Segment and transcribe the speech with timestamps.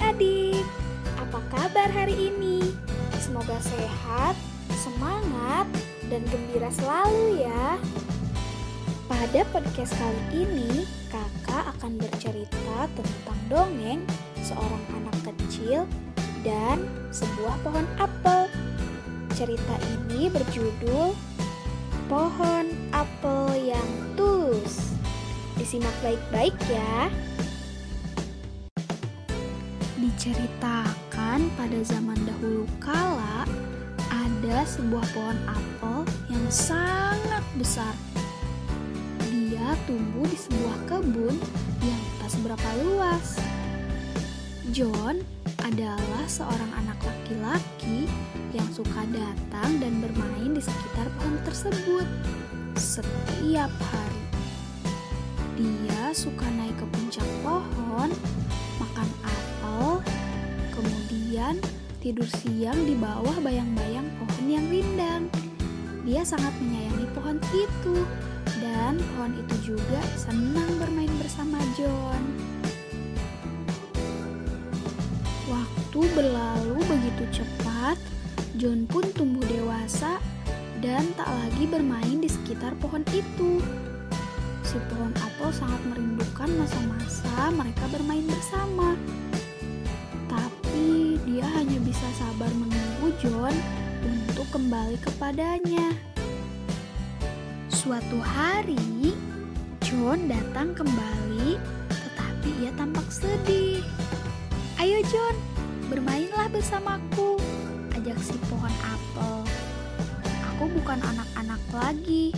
[0.00, 0.64] adik-adik,
[1.20, 2.72] apa kabar hari ini?
[3.20, 4.32] Semoga sehat,
[4.80, 5.68] semangat,
[6.08, 7.76] dan gembira selalu ya.
[9.04, 14.00] Pada podcast kali ini, kakak akan bercerita tentang dongeng
[14.40, 15.84] seorang anak kecil
[16.40, 16.80] dan
[17.12, 18.48] sebuah pohon apel.
[19.36, 21.12] Cerita ini berjudul
[22.08, 24.96] Pohon Apel yang Tulus.
[25.60, 27.12] Disimak baik-baik ya.
[30.00, 33.44] Diceritakan pada zaman dahulu kala,
[34.08, 37.92] ada sebuah pohon apel yang sangat besar.
[39.28, 41.36] Dia tumbuh di sebuah kebun
[41.84, 43.36] yang tak seberapa luas.
[44.72, 45.20] John
[45.68, 48.08] adalah seorang anak laki-laki
[48.56, 52.08] yang suka datang dan bermain di sekitar pohon tersebut
[52.80, 54.24] setiap hari.
[55.60, 58.08] Dia suka naik ke puncak pohon,
[62.04, 65.26] tidur siang di bawah bayang-bayang pohon yang rindang.
[66.04, 67.96] Dia sangat menyayangi pohon itu,
[68.60, 72.22] dan pohon itu juga senang bermain bersama John.
[75.48, 77.96] Waktu berlalu begitu cepat,
[78.60, 80.20] John pun tumbuh dewasa
[80.80, 83.60] dan tak lagi bermain di sekitar pohon itu.
[84.64, 88.94] Si pohon apel sangat merindukan masa-masa mereka bermain bersama.
[91.28, 93.52] Dia hanya bisa sabar menunggu John
[94.00, 95.92] untuk kembali kepadanya.
[97.68, 99.12] Suatu hari,
[99.84, 103.84] John datang kembali, tetapi ia tampak sedih.
[104.80, 105.36] Ayo John,
[105.92, 107.36] bermainlah bersamaku,
[107.96, 109.44] ajak si pohon apel.
[110.56, 112.32] Aku bukan anak-anak lagi.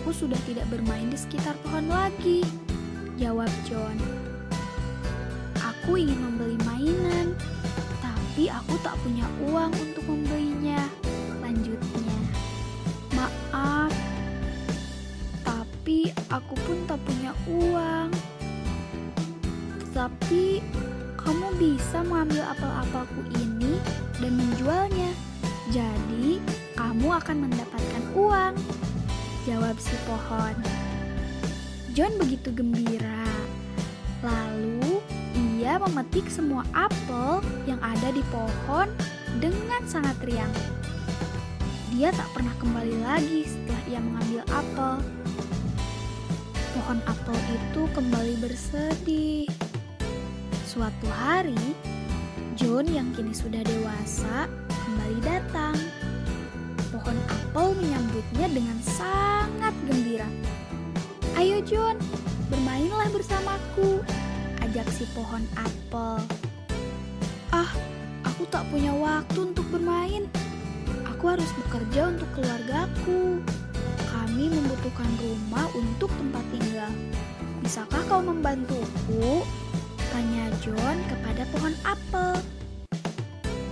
[0.00, 2.44] Aku sudah tidak bermain di sekitar pohon lagi.
[3.16, 3.96] Jawab John.
[5.64, 7.32] Aku ingin membeli mainan,
[8.36, 10.76] tapi aku tak punya uang untuk membelinya.
[11.40, 12.16] Lanjutnya.
[13.16, 13.88] Maaf,
[15.40, 18.12] tapi aku pun tak punya uang.
[19.88, 20.60] Tapi
[21.16, 23.80] kamu bisa mengambil apel-apelku ini
[24.20, 25.16] dan menjualnya.
[25.72, 26.36] Jadi,
[26.76, 28.52] kamu akan mendapatkan uang.
[29.48, 30.52] Jawab si pohon.
[31.96, 33.15] John begitu gembira.
[35.86, 38.90] Memetik semua apel yang ada di pohon
[39.38, 40.50] dengan sangat riang.
[41.94, 44.94] Dia tak pernah kembali lagi setelah ia mengambil apel.
[46.74, 49.46] Pohon apel itu kembali bersedih.
[50.66, 51.54] Suatu hari,
[52.58, 55.78] John yang kini sudah dewasa kembali datang.
[56.90, 60.26] Pohon apel menyambutnya dengan sangat gembira.
[61.38, 61.94] Ayo John,
[62.50, 64.02] bermainlah bersamaku,
[64.66, 66.18] ajak si pohon apel.
[67.54, 67.70] Ah,
[68.26, 70.26] aku tak punya waktu untuk bermain.
[71.06, 73.38] Aku harus bekerja untuk keluargaku.
[74.10, 76.90] Kami membutuhkan rumah untuk tempat tinggal.
[77.62, 79.46] Bisakah kau membantuku?
[80.10, 82.34] Tanya John kepada pohon apel.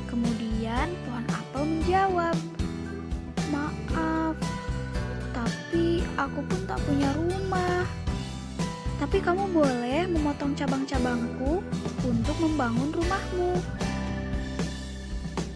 [0.06, 2.36] Kemudian pohon apel menjawab,
[3.50, 4.38] Maaf,
[5.34, 8.03] tapi aku pun tak punya rumah.
[9.04, 11.60] Tapi kamu boleh memotong cabang-cabangku
[12.08, 13.52] untuk membangun rumahmu.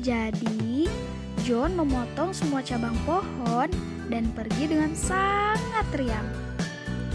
[0.05, 0.85] Jadi,
[1.49, 3.73] John memotong semua cabang pohon
[4.13, 6.29] dan pergi dengan sangat riang.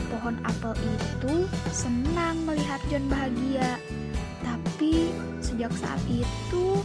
[0.10, 3.78] Pohon apel itu senang melihat John bahagia,
[4.42, 6.82] tapi sejak saat itu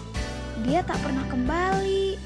[0.60, 2.20] dia tak pernah kembali.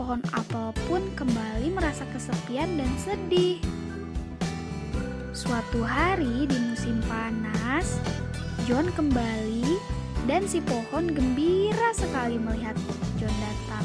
[0.00, 3.60] Pohon apel pun kembali merasa kesepian dan sedih.
[5.44, 8.00] Suatu hari di musim panas,
[8.64, 9.76] John kembali
[10.24, 12.72] dan si pohon gembira sekali melihat
[13.20, 13.84] John datang.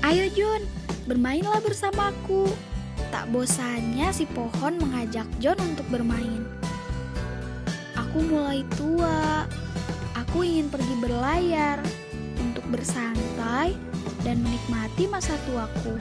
[0.00, 0.64] Ayo John,
[1.04, 2.48] bermainlah bersamaku.
[3.12, 6.40] Tak bosannya si pohon mengajak John untuk bermain.
[7.92, 9.44] Aku mulai tua.
[10.24, 11.84] Aku ingin pergi berlayar
[12.40, 13.76] untuk bersantai
[14.24, 16.00] dan menikmati masa tuaku.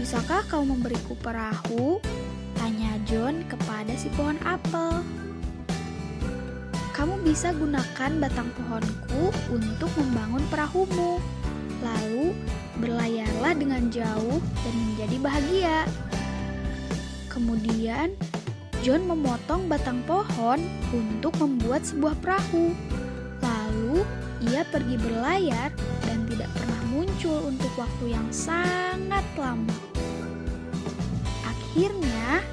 [0.00, 2.00] Bisakah kau memberiku perahu?
[3.08, 5.00] John kepada si pohon apel.
[6.92, 11.16] Kamu bisa gunakan batang pohonku untuk membangun perahumu.
[11.80, 12.36] Lalu
[12.76, 15.78] berlayarlah dengan jauh dan menjadi bahagia.
[17.32, 18.12] Kemudian,
[18.84, 20.60] John memotong batang pohon
[20.92, 22.76] untuk membuat sebuah perahu.
[23.40, 24.04] Lalu,
[24.52, 25.72] ia pergi berlayar
[26.04, 29.72] dan tidak pernah muncul untuk waktu yang sangat lama.
[31.48, 32.44] Akhirnya,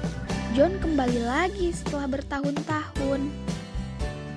[0.54, 3.26] John kembali lagi setelah bertahun-tahun.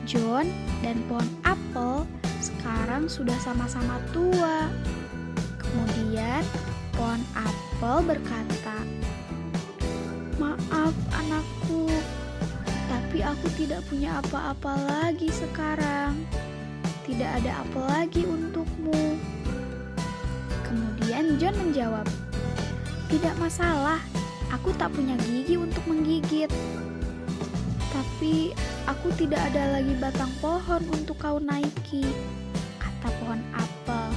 [0.09, 0.50] John
[0.81, 2.09] dan pohon apel
[2.41, 4.65] sekarang sudah sama-sama tua.
[5.61, 6.41] Kemudian
[6.97, 8.81] pohon apel berkata,
[10.41, 11.85] "Maaf, anakku,
[12.89, 16.25] tapi aku tidak punya apa-apa lagi sekarang.
[17.06, 19.13] Tidak ada apel lagi untukmu."
[20.65, 22.09] Kemudian John menjawab,
[23.13, 24.01] "Tidak masalah,
[24.54, 26.51] aku tak punya gigi untuk menggigit."
[27.90, 28.54] Tapi
[28.86, 32.06] aku tidak ada lagi batang pohon untuk kau naiki,
[32.78, 34.07] kata pohon apel.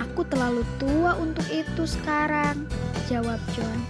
[0.00, 2.68] Aku terlalu tua untuk itu sekarang,
[3.08, 3.80] jawab John.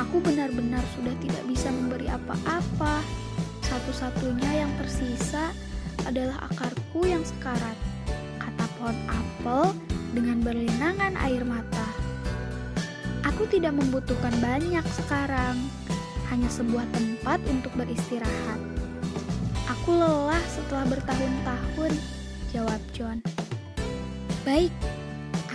[0.00, 3.04] Aku benar-benar sudah tidak bisa memberi apa-apa.
[3.64, 5.52] Satu-satunya yang tersisa
[6.08, 7.76] adalah akarku yang sekarat,
[8.40, 9.62] kata pohon apel
[10.16, 11.79] dengan berlinangan air mata.
[13.40, 15.56] Aku tidak membutuhkan banyak sekarang
[16.28, 18.60] hanya sebuah tempat untuk beristirahat.
[19.64, 21.88] Aku lelah setelah bertahun-tahun,
[22.52, 23.24] jawab John.
[24.44, 24.68] Baik,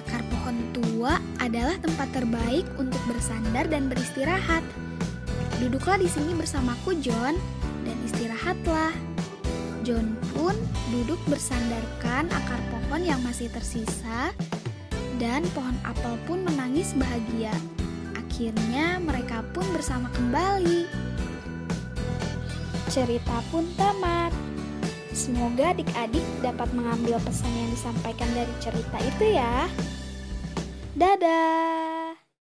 [0.02, 4.66] akar pohon tua adalah tempat terbaik untuk bersandar dan beristirahat.
[5.62, 7.38] Duduklah di sini bersamaku, John,
[7.86, 8.98] dan istirahatlah.
[9.86, 10.58] John pun
[10.90, 14.34] duduk bersandarkan akar pohon yang masih tersisa,
[15.22, 17.54] dan pohon apel pun menangis bahagia.
[18.36, 20.92] Akhirnya mereka pun bersama kembali.
[22.92, 24.36] Cerita pun tamat.
[25.16, 29.72] Semoga adik-adik dapat mengambil pesan yang disampaikan dari cerita itu ya.
[31.00, 31.85] Dadah.